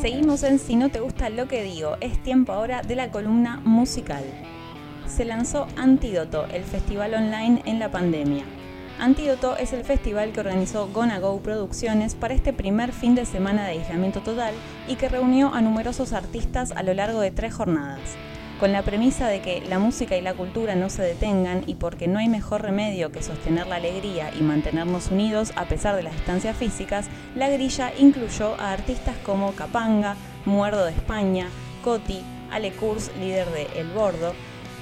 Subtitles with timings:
[0.00, 3.60] Seguimos en Si no te gusta lo que digo, es tiempo ahora de la columna
[3.64, 4.24] musical.
[5.06, 8.44] Se lanzó Antídoto, el festival online en la pandemia.
[8.98, 13.66] Antídoto es el festival que organizó Gonna Go Producciones para este primer fin de semana
[13.66, 14.54] de aislamiento total
[14.88, 18.00] y que reunió a numerosos artistas a lo largo de tres jornadas
[18.60, 22.08] con la premisa de que la música y la cultura no se detengan y porque
[22.08, 26.12] no hay mejor remedio que sostener la alegría y mantenernos unidos a pesar de las
[26.12, 31.46] distancias físicas, la grilla incluyó a artistas como Capanga, Muerdo de España,
[31.82, 32.20] Coti,
[32.50, 34.34] Ale Kurz, líder de El Bordo,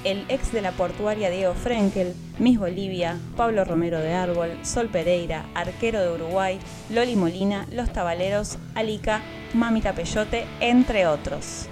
[0.03, 5.45] el ex de la portuaria Diego Frenkel, Miss Bolivia, Pablo Romero de Árbol, Sol Pereira,
[5.55, 9.21] Arquero de Uruguay, Loli Molina, Los Tabaleros, Alica,
[9.53, 11.69] Mamita Peyote, entre otros.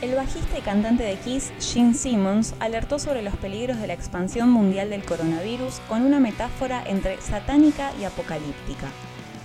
[0.00, 4.48] El bajista y cantante de Kiss, Gene Simmons, alertó sobre los peligros de la expansión
[4.48, 8.86] mundial del coronavirus con una metáfora entre satánica y apocalíptica.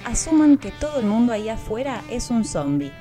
[0.06, 2.92] Asuman que todo el mundo ahí afuera es un zombie.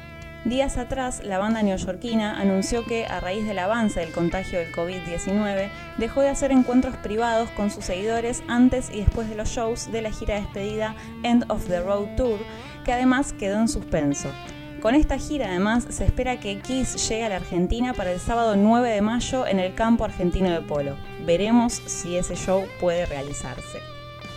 [0.46, 5.68] Días atrás, la banda neoyorquina anunció que, a raíz del avance del contagio del COVID-19,
[5.98, 10.00] dejó de hacer encuentros privados con sus seguidores antes y después de los shows de
[10.00, 12.38] la gira despedida End of the Road Tour,
[12.82, 14.30] que además quedó en suspenso.
[14.82, 18.56] Con esta gira además se espera que Kiss llegue a la Argentina para el sábado
[18.56, 20.96] 9 de mayo en el campo argentino de polo.
[21.24, 23.78] Veremos si ese show puede realizarse.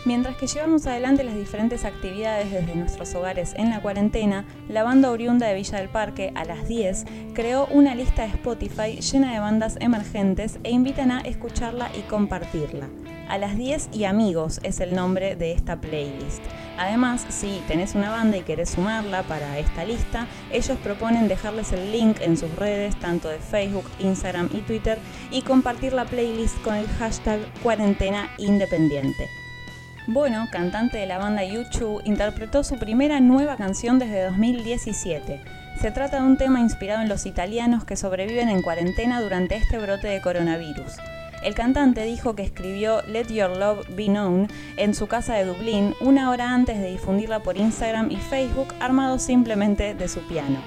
[0.05, 5.09] Mientras que llevamos adelante las diferentes actividades desde nuestros hogares en la cuarentena, la banda
[5.09, 9.39] oriunda de Villa del Parque, a las 10, creó una lista de Spotify llena de
[9.39, 12.87] bandas emergentes e invitan a escucharla y compartirla.
[13.27, 16.43] A las 10 y amigos es el nombre de esta playlist.
[16.77, 21.91] Además, si tenés una banda y querés sumarla para esta lista, ellos proponen dejarles el
[21.91, 24.99] link en sus redes, tanto de Facebook, Instagram y Twitter,
[25.31, 29.44] y compartir la playlist con el hashtag cuarentena independiente.
[30.07, 35.41] Bueno, cantante de la banda YouTube, interpretó su primera nueva canción desde 2017.
[35.81, 39.79] Se trata de un tema inspirado en los italianos que sobreviven en cuarentena durante este
[39.79, 40.97] brote de coronavirus.
[41.43, 45.95] El cantante dijo que escribió Let Your Love Be Known en su casa de Dublín
[45.99, 50.59] una hora antes de difundirla por Instagram y Facebook armado simplemente de su piano.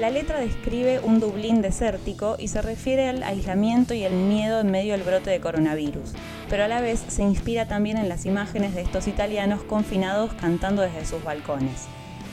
[0.00, 4.70] La letra describe un Dublín desértico y se refiere al aislamiento y el miedo en
[4.70, 6.14] medio del brote de coronavirus,
[6.52, 10.82] pero a la vez se inspira también en las imágenes de estos italianos confinados cantando
[10.82, 11.86] desde sus balcones.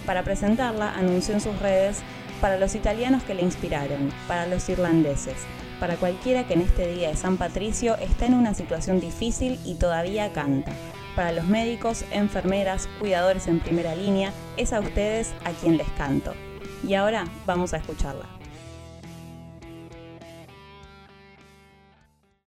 [0.06, 2.00] Para presentarla, anunció en sus redes
[2.42, 5.38] para los italianos que le inspiraron, para los irlandeses,
[5.80, 9.76] para cualquiera que en este día de San Patricio está en una situación difícil y
[9.76, 10.74] todavía canta.
[11.16, 16.34] Para los médicos, enfermeras, cuidadores en primera línea, es a ustedes a quien les canto.
[16.86, 18.39] Y ahora vamos a escucharla.